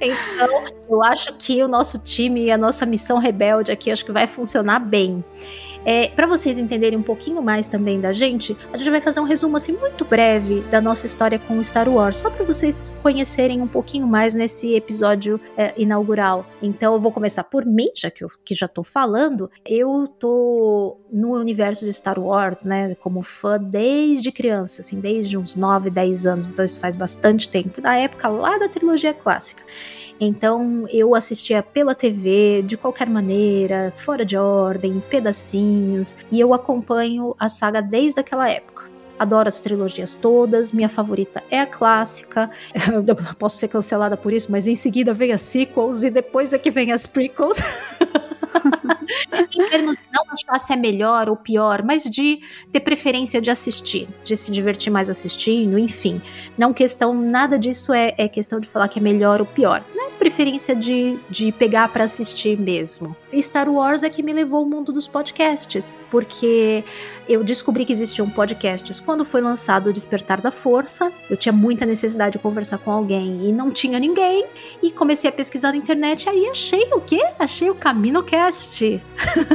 então, 0.00 0.64
eu 0.88 1.04
acho 1.04 1.34
que 1.34 1.62
o 1.62 1.68
nosso 1.68 1.98
time 2.02 2.44
e 2.44 2.50
a 2.50 2.56
nossa 2.56 2.86
missão 2.86 3.18
rebelde 3.18 3.70
aqui 3.70 3.90
acho 3.90 4.04
que 4.04 4.12
vai 4.12 4.26
funcionar 4.26 4.78
bem. 4.78 5.22
É, 5.84 6.08
para 6.08 6.26
vocês 6.26 6.58
entenderem 6.58 6.98
um 6.98 7.02
pouquinho 7.02 7.42
mais 7.42 7.66
também 7.68 8.00
da 8.00 8.12
gente, 8.12 8.56
a 8.72 8.76
gente 8.76 8.90
vai 8.90 9.00
fazer 9.00 9.20
um 9.20 9.24
resumo 9.24 9.56
assim 9.56 9.72
muito 9.72 10.04
breve 10.04 10.60
da 10.70 10.80
nossa 10.80 11.06
história 11.06 11.38
com 11.38 11.62
Star 11.62 11.88
Wars, 11.88 12.16
só 12.16 12.30
para 12.30 12.44
vocês 12.44 12.92
conhecerem 13.02 13.60
um 13.60 13.66
pouquinho 13.66 14.06
mais 14.06 14.34
nesse 14.34 14.74
episódio 14.74 15.40
é, 15.56 15.72
inaugural. 15.76 16.46
Então 16.62 16.94
eu 16.94 17.00
vou 17.00 17.10
começar 17.10 17.44
por 17.44 17.66
mim, 17.66 17.90
já 17.94 18.10
que 18.10 18.24
eu 18.24 18.28
que 18.44 18.54
já 18.54 18.68
tô 18.68 18.82
falando. 18.82 19.50
Eu 19.64 20.06
tô 20.06 20.98
no 21.10 21.34
universo 21.34 21.84
de 21.84 21.92
Star 21.92 22.18
Wars, 22.18 22.64
né, 22.64 22.94
como 22.96 23.22
fã 23.22 23.58
desde 23.58 24.32
criança, 24.32 24.80
assim, 24.80 25.00
desde 25.00 25.36
uns 25.36 25.56
9, 25.56 25.90
10 25.90 26.26
anos, 26.26 26.48
então 26.48 26.64
isso 26.64 26.80
faz 26.80 26.96
bastante 26.96 27.48
tempo, 27.48 27.80
da 27.80 27.94
época 27.96 28.28
lá 28.28 28.58
da 28.58 28.68
trilogia 28.68 29.12
clássica. 29.12 29.62
Então 30.20 30.86
eu 30.88 31.14
assistia 31.16 31.62
pela 31.62 31.94
TV, 31.94 32.62
de 32.64 32.76
qualquer 32.76 33.08
maneira, 33.08 33.92
fora 33.96 34.24
de 34.24 34.36
ordem, 34.36 35.02
pedacinhos, 35.72 36.16
e 36.30 36.38
eu 36.38 36.52
acompanho 36.52 37.34
a 37.38 37.48
saga 37.48 37.80
desde 37.80 38.20
aquela 38.20 38.48
época 38.48 38.90
adoro 39.18 39.46
as 39.46 39.60
trilogias 39.60 40.16
todas, 40.16 40.72
minha 40.72 40.88
favorita 40.88 41.44
é 41.48 41.60
a 41.60 41.66
clássica. 41.66 42.50
Eu 43.06 43.14
posso 43.36 43.56
ser 43.56 43.68
cancelada 43.68 44.16
por 44.16 44.32
isso, 44.32 44.50
mas 44.50 44.66
em 44.66 44.74
seguida 44.74 45.14
vem 45.14 45.30
as 45.30 45.42
sequels 45.42 46.02
e 46.02 46.10
depois 46.10 46.52
é 46.52 46.58
que 46.58 46.72
vem 46.72 46.90
as 46.90 47.06
prequels. 47.06 47.58
em 49.54 49.64
termos 49.66 49.96
de 49.96 50.02
não 50.12 50.24
achar 50.28 50.58
se 50.58 50.72
é 50.72 50.76
melhor 50.76 51.28
ou 51.28 51.36
pior, 51.36 51.84
mas 51.84 52.02
de 52.02 52.40
ter 52.72 52.80
preferência 52.80 53.40
de 53.40 53.48
assistir, 53.48 54.08
de 54.24 54.36
se 54.36 54.50
divertir 54.50 54.90
mais 54.90 55.08
assistindo, 55.08 55.78
enfim. 55.78 56.20
Não 56.58 56.72
questão, 56.72 57.14
nada 57.14 57.56
disso 57.56 57.92
é, 57.92 58.14
é 58.18 58.28
questão 58.28 58.58
de 58.58 58.66
falar 58.66 58.88
que 58.88 58.98
é 58.98 59.02
melhor 59.02 59.40
ou 59.40 59.46
pior. 59.46 59.84
Né? 59.94 60.02
Preferência 60.22 60.76
de, 60.76 61.18
de 61.28 61.50
pegar 61.50 61.88
para 61.88 62.04
assistir 62.04 62.56
mesmo. 62.56 63.16
Star 63.40 63.68
Wars 63.68 64.04
é 64.04 64.08
que 64.08 64.22
me 64.22 64.32
levou 64.32 64.60
ao 64.60 64.64
mundo 64.64 64.92
dos 64.92 65.08
podcasts, 65.08 65.96
porque 66.12 66.84
eu 67.28 67.42
descobri 67.42 67.84
que 67.84 67.92
existiam 67.92 68.30
podcasts 68.30 69.00
quando 69.00 69.24
foi 69.24 69.40
lançado 69.40 69.90
o 69.90 69.92
Despertar 69.92 70.40
da 70.40 70.52
Força. 70.52 71.12
Eu 71.28 71.36
tinha 71.36 71.52
muita 71.52 71.84
necessidade 71.84 72.34
de 72.34 72.38
conversar 72.38 72.78
com 72.78 72.92
alguém 72.92 73.48
e 73.48 73.50
não 73.50 73.72
tinha 73.72 73.98
ninguém. 73.98 74.46
E 74.80 74.92
comecei 74.92 75.28
a 75.28 75.32
pesquisar 75.32 75.72
na 75.72 75.76
internet. 75.76 76.26
E 76.26 76.28
aí 76.28 76.48
achei 76.48 76.88
o 76.92 77.00
quê? 77.00 77.20
Achei 77.36 77.68
o 77.68 77.74
CaminoCast. 77.74 79.02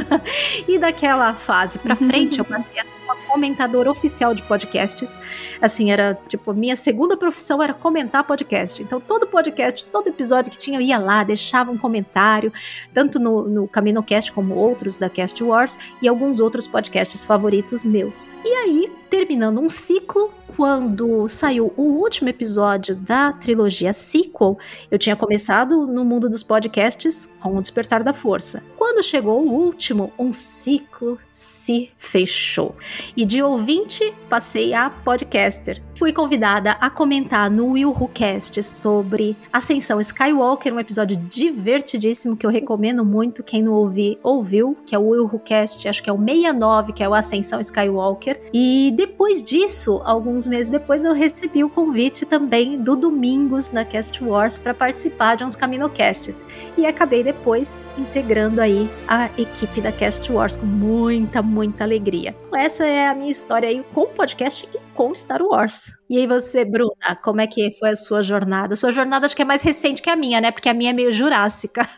e 0.68 0.78
daquela 0.78 1.32
fase 1.32 1.78
pra 1.78 1.96
frente, 1.96 2.40
eu 2.40 2.44
passei 2.44 2.78
a 2.78 2.84
uma 3.08 3.16
comentadora 3.26 3.90
oficial 3.90 4.34
de 4.34 4.42
podcasts. 4.42 5.18
Assim, 5.60 5.90
era 5.90 6.18
tipo, 6.28 6.52
minha 6.52 6.76
segunda 6.76 7.16
profissão 7.16 7.62
era 7.62 7.72
comentar 7.72 8.24
podcast. 8.24 8.82
Então, 8.82 9.00
todo 9.00 9.26
podcast, 9.26 9.86
todo 9.86 10.08
episódio 10.08 10.50
que 10.50 10.58
tinha, 10.58 10.78
eu 10.78 10.82
ia 10.82 10.98
lá, 10.98 11.24
deixava 11.24 11.70
um 11.70 11.78
comentário, 11.78 12.52
tanto 12.92 13.18
no, 13.18 13.48
no 13.48 13.68
CaminoCast 13.68 14.32
como 14.32 14.54
outros 14.54 14.98
da 14.98 15.08
Cast 15.08 15.42
Wars 15.42 15.78
e 16.02 16.08
alguns 16.08 16.40
outros 16.40 16.66
podcasts 16.66 17.24
favoritos 17.24 17.84
meus. 17.84 18.26
E 18.44 18.48
aí, 18.48 18.92
terminando 19.08 19.60
um 19.60 19.70
ciclo, 19.70 20.32
quando 20.58 21.28
saiu 21.28 21.72
o 21.76 21.82
último 21.82 22.28
episódio 22.30 22.96
da 22.96 23.32
trilogia 23.32 23.92
sequel, 23.92 24.58
eu 24.90 24.98
tinha 24.98 25.14
começado 25.14 25.86
no 25.86 26.04
mundo 26.04 26.28
dos 26.28 26.42
podcasts 26.42 27.32
com 27.38 27.56
o 27.56 27.60
Despertar 27.60 28.02
da 28.02 28.12
Força. 28.12 28.64
Quando 28.76 29.00
chegou 29.00 29.40
o 29.40 29.52
último, 29.52 30.12
um 30.18 30.32
ciclo 30.32 31.16
se 31.30 31.92
fechou. 31.96 32.74
E 33.16 33.24
de 33.24 33.40
ouvinte, 33.40 34.12
passei 34.28 34.74
a 34.74 34.90
podcaster. 34.90 35.80
Fui 35.98 36.12
convidada 36.12 36.76
a 36.80 36.88
comentar 36.88 37.50
no 37.50 37.72
Will 37.72 37.90
Who 37.90 38.06
Cast 38.14 38.62
sobre 38.62 39.36
Ascensão 39.52 40.00
Skywalker, 40.00 40.72
um 40.72 40.78
episódio 40.78 41.16
divertidíssimo 41.16 42.36
que 42.36 42.46
eu 42.46 42.50
recomendo 42.50 43.04
muito. 43.04 43.42
Quem 43.42 43.62
não 43.62 43.72
ouvi, 43.72 44.16
ouviu, 44.22 44.78
que 44.86 44.94
é 44.94 44.98
o 44.98 45.08
Will 45.08 45.24
Who 45.24 45.40
Cast, 45.40 45.88
acho 45.88 46.00
que 46.00 46.08
é 46.08 46.12
o 46.12 46.16
69, 46.16 46.92
que 46.92 47.02
é 47.02 47.08
o 47.08 47.14
Ascensão 47.14 47.58
Skywalker. 47.58 48.40
E 48.54 48.94
depois 48.96 49.42
disso, 49.42 50.00
alguns 50.04 50.46
meses 50.46 50.70
depois, 50.70 51.02
eu 51.02 51.12
recebi 51.12 51.64
o 51.64 51.68
convite 51.68 52.24
também 52.24 52.80
do 52.80 52.94
Domingos 52.94 53.72
na 53.72 53.84
Cast 53.84 54.22
Wars 54.22 54.56
para 54.56 54.72
participar 54.72 55.36
de 55.36 55.42
uns 55.42 55.56
Caminocasts. 55.56 56.44
E 56.76 56.86
acabei 56.86 57.24
depois 57.24 57.82
integrando 57.98 58.60
aí 58.60 58.88
a 59.08 59.28
equipe 59.36 59.80
da 59.80 59.90
Cast 59.90 60.30
Wars 60.30 60.54
com 60.54 60.64
muita, 60.64 61.42
muita 61.42 61.82
alegria. 61.82 62.36
Essa 62.54 62.86
é 62.86 63.08
a 63.08 63.14
minha 63.16 63.32
história 63.32 63.68
aí 63.68 63.84
com 63.92 64.02
o 64.02 64.06
podcast 64.06 64.68
e 64.72 64.78
com 64.94 65.12
Star 65.12 65.42
Wars. 65.42 65.87
E 66.08 66.18
aí 66.18 66.26
você, 66.26 66.64
Bruna, 66.64 67.16
como 67.22 67.40
é 67.40 67.46
que 67.46 67.70
foi 67.78 67.90
a 67.90 67.96
sua 67.96 68.22
jornada? 68.22 68.74
Sua 68.76 68.90
jornada 68.90 69.26
acho 69.26 69.36
que 69.36 69.42
é 69.42 69.44
mais 69.44 69.62
recente 69.62 70.00
que 70.00 70.08
a 70.08 70.16
minha, 70.16 70.40
né? 70.40 70.50
Porque 70.50 70.68
a 70.68 70.74
minha 70.74 70.90
é 70.90 70.92
meio 70.92 71.12
jurássica. 71.12 71.88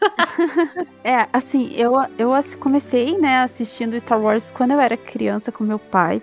é, 1.05 1.29
assim, 1.33 1.73
eu, 1.77 1.93
eu 2.19 2.31
comecei, 2.59 3.17
né, 3.19 3.43
assistindo 3.43 3.99
Star 4.01 4.21
Wars 4.21 4.51
quando 4.51 4.73
eu 4.73 4.81
era 4.81 4.97
criança 4.97 5.53
com 5.53 5.65
meu 5.65 5.79
pai. 5.79 6.23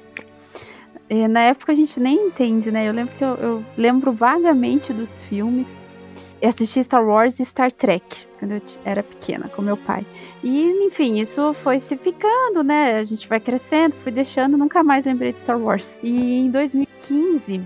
É, 1.10 1.28
na 1.28 1.42
época 1.42 1.72
a 1.72 1.76
gente 1.76 2.00
nem 2.00 2.16
entende, 2.16 2.70
né? 2.72 2.88
Eu 2.88 2.94
lembro 2.94 3.16
que 3.16 3.24
eu, 3.24 3.36
eu 3.36 3.66
lembro 3.78 4.12
vagamente 4.12 4.92
dos 4.92 5.24
filmes. 5.24 5.84
Assisti 6.44 6.84
Star 6.84 7.06
Wars 7.06 7.40
e 7.40 7.46
Star 7.46 7.72
Trek 7.72 8.28
quando 8.38 8.54
eu 8.54 8.62
era 8.86 9.02
pequena 9.02 9.50
com 9.50 9.62
meu 9.62 9.78
pai. 9.78 10.06
E, 10.44 10.86
enfim, 10.86 11.20
isso 11.20 11.54
foi 11.54 11.80
se 11.80 11.98
ficando, 11.98 12.64
né? 12.64 12.98
A 12.98 13.04
gente 13.04 13.28
vai 13.28 13.40
crescendo, 13.40 13.96
fui 13.96 14.12
deixando, 14.12 14.58
nunca 14.58 14.84
mais 14.84 15.06
lembrei 15.06 15.34
de 15.34 15.40
Star 15.40 15.60
Wars. 15.60 15.98
E 16.04 16.40
em 16.40 16.52
2015, 16.52 17.62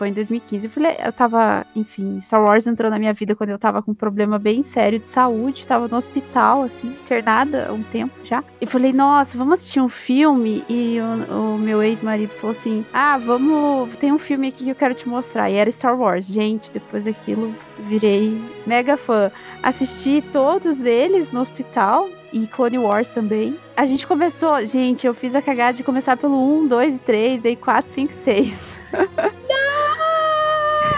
foi 0.00 0.08
em 0.08 0.14
2015. 0.14 0.66
Eu, 0.66 0.70
falei, 0.70 0.96
eu 1.04 1.12
tava, 1.12 1.66
enfim, 1.76 2.18
Star 2.22 2.42
Wars 2.42 2.66
entrou 2.66 2.90
na 2.90 2.98
minha 2.98 3.12
vida 3.12 3.36
quando 3.36 3.50
eu 3.50 3.58
tava 3.58 3.82
com 3.82 3.90
um 3.90 3.94
problema 3.94 4.38
bem 4.38 4.62
sério 4.62 4.98
de 4.98 5.06
saúde, 5.06 5.66
tava 5.66 5.88
no 5.88 5.96
hospital, 5.98 6.62
assim, 6.62 6.88
internada 6.88 7.66
há 7.68 7.72
um 7.74 7.82
tempo 7.82 8.14
já. 8.24 8.42
E 8.62 8.64
falei, 8.64 8.94
nossa, 8.94 9.36
vamos 9.36 9.60
assistir 9.60 9.78
um 9.78 9.90
filme? 9.90 10.64
E 10.70 10.98
o, 11.28 11.54
o 11.54 11.58
meu 11.58 11.82
ex-marido 11.82 12.30
falou 12.30 12.52
assim: 12.52 12.82
ah, 12.94 13.18
vamos, 13.18 13.94
tem 13.96 14.10
um 14.10 14.18
filme 14.18 14.48
aqui 14.48 14.64
que 14.64 14.70
eu 14.70 14.74
quero 14.74 14.94
te 14.94 15.06
mostrar. 15.06 15.50
E 15.50 15.56
era 15.56 15.70
Star 15.70 15.94
Wars. 15.94 16.26
Gente, 16.26 16.72
depois 16.72 17.04
daquilo, 17.04 17.54
virei 17.80 18.42
mega 18.66 18.96
fã. 18.96 19.30
Assisti 19.62 20.24
todos 20.32 20.82
eles 20.82 21.30
no 21.30 21.40
hospital, 21.40 22.08
e 22.32 22.46
Clone 22.46 22.78
Wars 22.78 23.10
também. 23.10 23.58
A 23.76 23.84
gente 23.84 24.06
começou, 24.06 24.64
gente, 24.64 25.06
eu 25.06 25.12
fiz 25.12 25.34
a 25.34 25.42
cagada 25.42 25.76
de 25.76 25.84
começar 25.84 26.16
pelo 26.16 26.62
1, 26.62 26.68
2 26.68 26.94
e 26.94 26.98
3, 27.00 27.42
daí 27.42 27.56
4, 27.56 27.90
5, 27.90 28.14
6. 28.24 28.80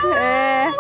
É, 0.05 0.71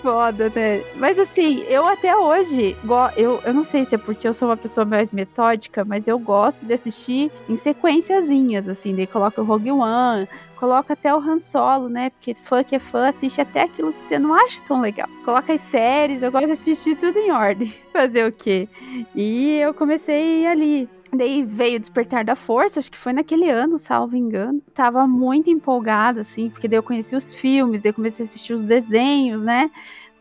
foda, 0.00 0.50
né? 0.54 0.82
Mas 0.96 1.18
assim, 1.18 1.62
eu 1.68 1.86
até 1.86 2.16
hoje, 2.16 2.76
eu, 3.16 3.40
eu 3.44 3.54
não 3.54 3.64
sei 3.64 3.84
se 3.84 3.94
é 3.94 3.98
porque 3.98 4.26
eu 4.26 4.32
sou 4.34 4.48
uma 4.48 4.56
pessoa 4.56 4.84
mais 4.84 5.12
metódica, 5.12 5.84
mas 5.84 6.06
eu 6.06 6.18
gosto 6.18 6.64
de 6.64 6.72
assistir 6.72 7.30
em 7.48 7.56
sequenciazinhas, 7.56 8.68
assim, 8.68 8.94
daí 8.94 9.06
coloca 9.06 9.40
o 9.40 9.44
Rogue 9.44 9.72
One, 9.72 10.28
coloca 10.56 10.94
até 10.94 11.14
o 11.14 11.18
Han 11.18 11.38
Solo, 11.38 11.88
né? 11.88 12.10
Porque 12.10 12.34
fã 12.34 12.64
que 12.64 12.74
é 12.74 12.78
fã 12.78 13.08
assiste 13.08 13.40
até 13.40 13.62
aquilo 13.62 13.92
que 13.92 14.02
você 14.02 14.18
não 14.18 14.34
acha 14.34 14.60
tão 14.66 14.80
legal. 14.80 15.08
Coloca 15.24 15.52
as 15.52 15.60
séries, 15.60 16.22
eu 16.22 16.32
gosto 16.32 16.46
de 16.46 16.52
assistir 16.52 16.96
tudo 16.96 17.18
em 17.18 17.30
ordem. 17.30 17.72
Fazer 17.92 18.26
o 18.26 18.32
quê? 18.32 18.68
E 19.14 19.58
eu 19.58 19.74
comecei 19.74 20.46
ali. 20.46 20.88
Daí 21.16 21.42
veio 21.42 21.80
Despertar 21.80 22.24
da 22.24 22.36
Força, 22.36 22.78
acho 22.78 22.90
que 22.90 22.98
foi 22.98 23.12
naquele 23.12 23.48
ano, 23.50 23.78
salvo 23.78 24.16
engano. 24.16 24.62
Tava 24.74 25.06
muito 25.06 25.50
empolgada, 25.50 26.20
assim, 26.20 26.50
porque 26.50 26.68
daí 26.68 26.78
eu 26.78 26.82
conheci 26.82 27.16
os 27.16 27.34
filmes, 27.34 27.82
daí 27.82 27.90
eu 27.90 27.94
comecei 27.94 28.24
a 28.24 28.26
assistir 28.28 28.54
os 28.54 28.64
desenhos, 28.66 29.42
né? 29.42 29.70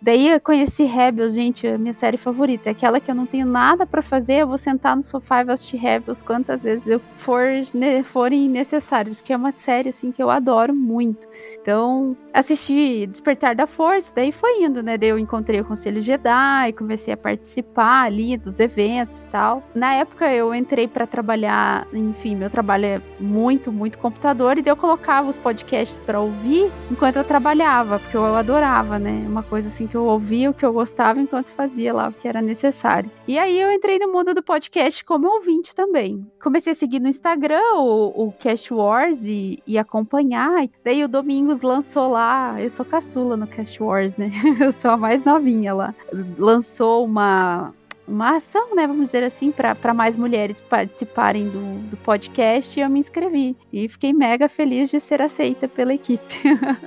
Daí 0.06 0.30
eu 0.30 0.40
conheci 0.40 0.84
Rebels, 0.84 1.34
gente, 1.34 1.68
minha 1.80 1.92
série 1.92 2.16
favorita. 2.16 2.70
É 2.70 2.74
aquela 2.74 3.00
que 3.00 3.10
eu 3.10 3.16
não 3.16 3.26
tenho 3.26 3.48
nada 3.48 3.88
para 3.88 4.04
fazer, 4.04 4.44
eu 4.44 4.48
vou 4.48 4.58
sentar 4.60 4.96
no 4.96 5.02
sofá 5.02 5.42
e 5.42 5.46
vou 5.46 5.54
assistir 5.56 5.78
Rebels 5.78 6.22
quantas 6.22 6.62
vezes 6.62 6.86
eu 6.86 7.02
for, 7.16 7.44
ne, 7.74 8.04
forem 8.04 8.48
necessárias, 8.48 9.16
porque 9.16 9.34
é 9.34 9.36
uma 9.36 9.52
série, 9.52 9.90
assim, 9.90 10.12
que 10.12 10.22
eu 10.22 10.30
adoro 10.30 10.76
muito. 10.76 11.28
Então, 11.60 12.16
assisti 12.32 13.08
Despertar 13.08 13.56
da 13.56 13.66
Força, 13.66 14.12
daí 14.16 14.32
foi 14.32 14.62
indo, 14.62 14.84
né? 14.84 14.96
Daí 14.96 15.10
eu 15.10 15.18
encontrei 15.18 15.60
o 15.60 15.66
Conselho 15.66 16.00
Jedi, 16.04 16.72
comecei 16.78 17.12
a 17.12 17.18
participar 17.18 18.04
ali 18.04 18.38
dos 18.38 18.60
eventos 18.60 19.24
e 19.24 19.26
tal. 19.26 19.64
Na 19.74 19.96
época 19.96 20.32
eu 20.32 20.54
entrei 20.54 20.88
para 20.88 21.08
trabalhar, 21.08 21.88
enfim, 21.92 22.36
meu 22.36 22.52
trabalho 22.52 22.86
é 22.86 23.02
muito, 23.20 23.72
muito 23.72 23.98
computador, 23.98 24.56
e 24.60 24.62
daí 24.62 24.72
eu 24.72 24.78
colocava 24.78 25.28
os 25.28 25.38
podcasts 25.38 26.00
para 26.00 26.20
ouvir 26.20 26.72
enquanto 26.92 27.16
eu 27.16 27.24
trabalhava, 27.24 27.98
porque 27.98 28.16
eu 28.16 28.36
adorava, 28.36 29.00
né? 29.00 29.26
Uma 29.28 29.42
coisa 29.42 29.68
assim 29.68 29.88
que 29.88 29.95
eu 29.98 30.06
ouvia, 30.06 30.50
o 30.50 30.54
que 30.54 30.66
eu 30.66 30.74
gostava 30.74 31.20
enquanto 31.20 31.48
fazia 31.48 31.94
lá 31.94 32.10
o 32.10 32.14
que 32.14 32.28
era 32.28 32.42
necessário. 32.42 33.10
E 33.28 33.38
aí 33.38 33.60
eu 33.60 33.72
entrei 33.72 34.00
no 34.00 34.12
mundo 34.12 34.34
do 34.34 34.44
podcast 34.44 35.04
como 35.04 35.28
ouvinte 35.28 35.75
também. 35.75 36.25
Comecei 36.42 36.74
a 36.74 36.75
seguir 36.75 37.00
no 37.00 37.08
Instagram 37.08 37.62
o, 37.75 38.28
o 38.28 38.32
Cast 38.32 38.74
Wars 38.74 39.24
e, 39.25 39.62
e 39.66 39.78
acompanhar. 39.78 40.68
Daí 40.84 41.04
o 41.04 41.08
Domingos 41.08 41.62
lançou 41.62 42.10
lá, 42.10 42.56
eu 42.62 42.70
sou 42.70 42.86
caçula 42.86 43.36
no 43.36 43.48
Cast 43.48 43.82
Wars, 43.82 44.16
né? 44.16 44.30
Eu 44.60 44.72
sou 44.72 44.92
a 44.92 44.98
mais 44.98 45.24
novinha 45.24 45.74
lá. 45.74 45.94
Lançou 46.38 47.04
uma 47.04 47.74
uma 48.08 48.36
ação, 48.36 48.76
né, 48.76 48.86
vamos 48.86 49.08
dizer 49.08 49.24
assim, 49.24 49.52
para 49.52 49.94
mais 49.94 50.16
mulheres 50.16 50.62
participarem 50.62 51.50
do, 51.50 51.80
do 51.90 51.98
podcast 51.98 52.80
e 52.80 52.84
eu 52.84 52.90
me 52.90 53.00
inscrevi. 53.00 53.56
E 53.74 53.88
fiquei 53.88 54.14
mega 54.14 54.48
feliz 54.48 54.92
de 54.92 55.00
ser 55.00 55.22
aceita 55.22 55.68
pela 55.68 55.94
equipe. 55.94 56.36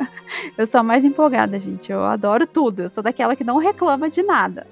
eu 0.56 0.66
sou 0.66 0.80
a 0.80 0.84
mais 0.84 1.04
empolgada, 1.04 1.58
gente. 1.58 1.90
Eu 1.90 2.04
adoro 2.04 2.46
tudo. 2.46 2.82
Eu 2.82 2.88
sou 2.88 3.02
daquela 3.02 3.34
que 3.34 3.44
não 3.44 3.58
reclama 3.58 4.08
de 4.08 4.22
nada. 4.22 4.66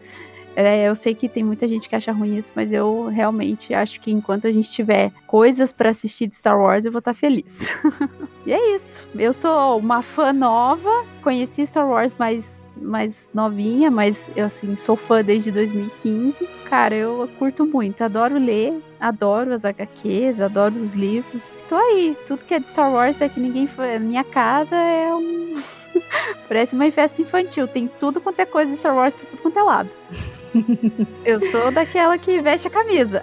É, 0.56 0.88
eu 0.88 0.94
sei 0.94 1.14
que 1.14 1.28
tem 1.28 1.44
muita 1.44 1.68
gente 1.68 1.86
que 1.86 1.94
acha 1.94 2.10
ruim 2.10 2.38
isso, 2.38 2.50
mas 2.54 2.72
eu 2.72 3.08
realmente 3.08 3.74
acho 3.74 4.00
que 4.00 4.10
enquanto 4.10 4.46
a 4.46 4.50
gente 4.50 4.70
tiver 4.70 5.12
coisas 5.26 5.70
para 5.70 5.90
assistir 5.90 6.26
de 6.26 6.36
Star 6.36 6.58
Wars, 6.58 6.86
eu 6.86 6.90
vou 6.90 7.00
estar 7.00 7.12
tá 7.12 7.18
feliz. 7.18 7.74
e 8.46 8.54
é 8.54 8.74
isso. 8.74 9.06
Eu 9.14 9.34
sou 9.34 9.78
uma 9.78 10.00
fã 10.00 10.32
nova, 10.32 11.04
conheci 11.22 11.66
Star 11.66 11.86
Wars 11.86 12.16
mais 12.18 12.64
mais 12.78 13.30
novinha, 13.32 13.90
mas 13.90 14.28
eu 14.36 14.46
assim 14.46 14.76
sou 14.76 14.96
fã 14.96 15.22
desde 15.22 15.50
2015. 15.50 16.46
Cara, 16.68 16.94
eu 16.94 17.28
curto 17.38 17.64
muito, 17.64 18.02
adoro 18.02 18.38
ler, 18.38 18.82
adoro 19.00 19.54
as 19.54 19.64
HQs, 19.64 20.40
adoro 20.40 20.74
os 20.82 20.94
livros. 20.94 21.56
Tô 21.68 21.74
aí, 21.74 22.16
tudo 22.26 22.44
que 22.44 22.54
é 22.54 22.58
de 22.58 22.68
Star 22.68 22.92
Wars 22.92 23.20
é 23.20 23.28
que 23.28 23.40
ninguém 23.40 23.66
foi. 23.66 23.98
Minha 23.98 24.24
casa 24.24 24.76
é 24.76 25.14
um 25.14 25.54
Parece 26.48 26.74
uma 26.74 26.90
festa 26.90 27.20
infantil, 27.20 27.66
tem 27.66 27.88
tudo 27.88 28.20
quanto 28.20 28.40
é 28.40 28.46
coisa 28.46 28.70
de 28.70 28.78
Star 28.78 28.94
Wars 28.94 29.14
por 29.14 29.26
tudo 29.26 29.42
quanto 29.42 29.58
é 29.58 29.62
lado. 29.62 29.90
Eu 31.24 31.40
sou 31.50 31.70
daquela 31.70 32.16
que 32.18 32.40
veste 32.40 32.68
a 32.68 32.70
camisa. 32.70 33.22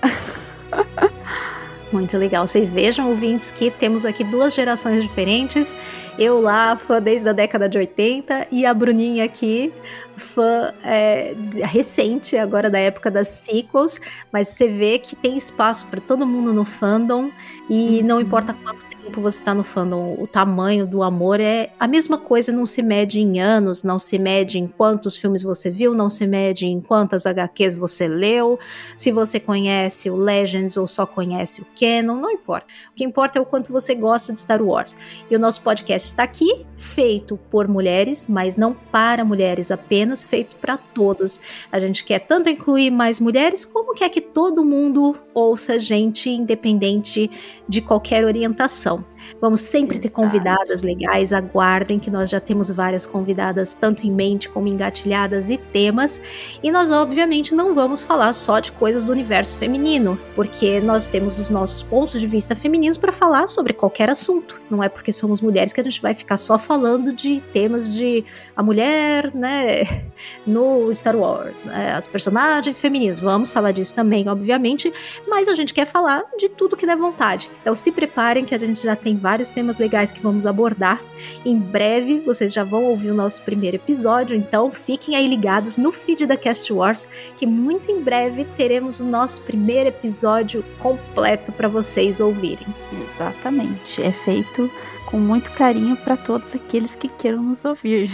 Muito 1.92 2.18
legal. 2.18 2.48
Vocês 2.48 2.72
vejam, 2.72 3.10
ouvintes, 3.10 3.51
que 3.51 3.70
temos 3.70 4.03
aqui 4.06 4.24
duas 4.24 4.56
gerações 4.56 5.03
diferentes. 5.03 5.75
Eu 6.17 6.39
lá, 6.39 6.77
fã 6.77 7.01
desde 7.01 7.27
a 7.27 7.34
década 7.34 7.67
de 7.67 7.77
80, 7.77 8.48
e 8.51 8.65
a 8.65 8.74
Bruninha 8.74 9.25
aqui, 9.25 9.74
fã 10.15 10.72
é, 10.84 11.36
recente, 11.63 12.38
agora 12.38 12.70
da 12.70 12.77
época 12.77 13.10
das 13.10 13.27
sequels. 13.27 14.00
Mas 14.32 14.50
você 14.50 14.67
vê 14.67 15.00
que 15.00 15.15
tem 15.15 15.36
espaço 15.36 15.88
para 15.88 16.00
todo 16.00 16.25
mundo 16.25 16.53
no 16.53 16.65
fandom, 16.65 17.32
e 17.70 18.03
não 18.03 18.22
importa 18.22 18.53
quanto 18.53 18.86
tempo 19.03 19.22
você 19.22 19.39
está 19.39 19.53
no 19.53 19.63
fandom, 19.63 20.15
o 20.17 20.25
tamanho 20.25 20.88
do 20.88 21.03
amor 21.03 21.39
é 21.39 21.72
a 21.79 21.88
mesma 21.88 22.17
coisa, 22.17 22.51
não 22.51 22.65
se 22.65 22.82
mede 22.82 23.20
em 23.20 23.39
anos, 23.39 23.84
não 23.84 24.00
se 24.00 24.17
mede 24.17 24.60
em 24.60 24.67
quantos 24.67 25.17
filmes 25.17 25.43
você 25.43 25.70
viu, 25.70 25.93
não 25.93 26.10
se 26.10 26.25
mede 26.25 26.65
em 26.65 26.79
quantas 26.79 27.25
HQs 27.25 27.75
você 27.75 28.08
leu, 28.08 28.60
se 28.96 29.12
você 29.12 29.39
conhece 29.39 30.10
o 30.10 30.15
Legends 30.15 30.77
ou 30.77 30.88
só 30.88 31.05
conhece 31.05 31.62
o 31.62 31.67
Canon, 31.77 32.15
não 32.15 32.32
importa. 32.32 32.67
O 32.91 32.96
que 32.96 33.03
importa 33.03 33.39
é 33.39 33.41
o 33.41 33.46
quanto 33.46 33.72
você 33.72 33.93
gosta 33.93 34.32
de 34.32 34.39
Star 34.39 34.62
Wars. 34.62 34.96
E 35.29 35.36
o 35.36 35.39
nosso 35.39 35.62
podcast 35.62 36.02
está 36.05 36.24
aqui, 36.24 36.65
feito 36.77 37.38
por 37.50 37.67
mulheres, 37.67 38.27
mas 38.27 38.57
não 38.57 38.74
para 38.74 39.24
mulheres 39.24 39.72
apenas, 39.72 40.24
feito 40.24 40.55
para 40.57 40.77
todos. 40.77 41.39
A 41.72 41.79
gente 41.79 42.03
quer 42.03 42.19
tanto 42.19 42.50
incluir 42.50 42.91
mais 42.91 43.19
mulheres, 43.19 43.65
como 43.65 43.93
quer 43.93 44.10
que 44.10 44.22
todo 44.22 44.63
mundo 44.63 45.15
ouça 45.33 45.79
gente 45.79 46.29
independente 46.29 47.29
de 47.67 47.81
qualquer 47.81 48.25
orientação. 48.25 49.05
Vamos 49.39 49.62
sempre 49.62 49.98
Exato. 49.98 50.10
ter 50.10 50.13
convidadas 50.13 50.83
legais, 50.83 51.33
aguardem 51.33 52.00
que 52.00 52.12
nós 52.12 52.29
já 52.29 52.39
temos 52.39 52.69
várias 52.69 53.05
convidadas, 53.05 53.75
tanto 53.75 54.05
em 54.05 54.12
mente 54.12 54.50
como 54.50 54.67
engatilhadas 54.67 55.50
e 55.50 55.57
temas. 55.57 56.22
E 56.62 56.72
nós, 56.72 56.91
obviamente, 56.91 57.55
não 57.55 57.74
vamos 57.74 58.01
falar 58.01 58.33
só 58.33 58.60
de 58.60 58.72
coisas 58.72 59.05
do 59.05 59.12
universo 59.12 59.57
feminino, 59.57 60.19
porque 60.36 60.81
nós 60.81 61.07
temos 61.07 61.39
os 61.39 61.50
nossos 61.50 61.83
pontos 61.83 62.19
de 62.19 62.27
vista 62.27 62.55
femininos 62.55 62.98
para 62.98 63.12
falar 63.12 63.48
sobre 63.48 63.74
qualquer 63.74 64.10
assunto. 64.10 64.62
Não 64.69 64.83
é 64.83 64.89
porque 64.89 65.12
somos 65.12 65.41
mulheres 65.41 65.74
que 65.74 65.81
a 65.81 65.83
gente 65.93 66.01
vai 66.01 66.13
ficar 66.15 66.38
só 66.38 66.57
falando 66.57 67.13
de 67.13 67.39
temas 67.39 67.93
de 67.93 68.25
a 68.55 68.63
mulher, 68.63 69.33
né, 69.33 69.83
no 70.45 70.91
Star 70.91 71.15
Wars, 71.15 71.65
né, 71.65 71.93
as 71.93 72.07
personagens 72.07 72.79
femininas. 72.79 73.19
Vamos 73.19 73.51
falar 73.51 73.71
disso 73.71 73.93
também, 73.93 74.27
obviamente, 74.27 74.91
mas 75.27 75.47
a 75.47 75.55
gente 75.55 75.73
quer 75.73 75.85
falar 75.85 76.23
de 76.38 76.50
tudo 76.50 76.75
que 76.75 76.85
der 76.85 76.97
vontade. 76.97 77.50
Então 77.62 77.75
se 77.75 77.91
preparem 77.91 78.43
que 78.43 78.55
a 78.55 78.57
gente 78.57 78.81
já 78.81 78.95
tem 78.95 79.15
vários 79.15 79.50
temas 79.50 79.77
legais 79.77 80.12
que 80.12 80.21
vamos 80.21 80.45
abordar. 80.45 81.01
Em 81.45 81.57
breve 81.57 82.21
vocês 82.21 82.51
já 82.51 82.63
vão 82.63 82.85
ouvir 82.85 83.12
o 83.12 83.13
nosso 83.13 83.43
primeiro 83.43 83.77
episódio, 83.77 84.35
então 84.35 84.71
fiquem 84.71 85.15
aí 85.15 85.27
ligados 85.27 85.77
no 85.77 85.91
feed 85.91 86.25
da 86.25 86.35
Cast 86.35 86.71
Wars, 86.73 87.07
que 87.35 87.45
muito 87.45 87.91
em 87.91 88.01
breve 88.01 88.45
teremos 88.57 89.00
o 89.00 89.05
nosso 89.05 89.41
primeiro 89.41 89.89
episódio 89.89 90.65
completo 90.79 91.51
para 91.51 91.67
vocês 91.67 92.19
ouvirem. 92.19 92.65
Exatamente. 93.13 94.01
É 94.01 94.12
feito 94.12 94.69
com 95.13 95.20
muito 95.20 95.51
carinho 95.51 95.96
para 95.96 96.17
todos 96.17 96.55
aqueles 96.55 96.96
que 96.96 97.08
queiram 97.08 97.43
nos 97.43 97.63
ouvir. 97.65 98.10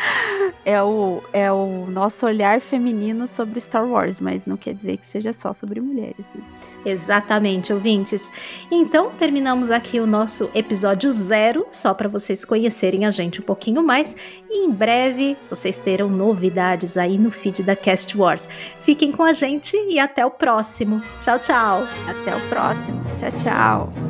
é, 0.64 0.82
o, 0.82 1.22
é 1.34 1.52
o 1.52 1.84
nosso 1.86 2.24
olhar 2.24 2.62
feminino 2.62 3.28
sobre 3.28 3.60
Star 3.60 3.86
Wars, 3.86 4.18
mas 4.18 4.46
não 4.46 4.56
quer 4.56 4.72
dizer 4.72 4.96
que 4.96 5.06
seja 5.06 5.34
só 5.34 5.52
sobre 5.52 5.82
mulheres. 5.82 6.24
Né? 6.34 6.42
Exatamente, 6.86 7.74
ouvintes. 7.74 8.32
Então, 8.70 9.10
terminamos 9.10 9.70
aqui 9.70 10.00
o 10.00 10.06
nosso 10.06 10.50
episódio 10.54 11.12
zero, 11.12 11.66
só 11.70 11.92
para 11.92 12.08
vocês 12.08 12.42
conhecerem 12.42 13.04
a 13.04 13.10
gente 13.10 13.42
um 13.42 13.44
pouquinho 13.44 13.82
mais. 13.82 14.16
E 14.48 14.64
em 14.64 14.70
breve 14.70 15.36
vocês 15.50 15.76
terão 15.76 16.08
novidades 16.08 16.96
aí 16.96 17.18
no 17.18 17.30
feed 17.30 17.62
da 17.62 17.76
Cast 17.76 18.16
Wars. 18.16 18.48
Fiquem 18.78 19.12
com 19.12 19.24
a 19.24 19.34
gente 19.34 19.76
e 19.76 19.98
até 19.98 20.24
o 20.24 20.30
próximo. 20.30 21.02
Tchau, 21.20 21.38
tchau. 21.38 21.86
Até 22.08 22.34
o 22.34 22.40
próximo. 22.48 22.98
Tchau, 23.18 23.30
tchau. 23.42 24.09